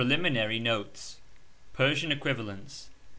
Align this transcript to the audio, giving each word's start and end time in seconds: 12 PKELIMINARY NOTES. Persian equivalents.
12 0.03 0.09
PKELIMINARY 0.17 0.59
NOTES. 0.59 1.17
Persian 1.73 2.11
equivalents. 2.11 2.89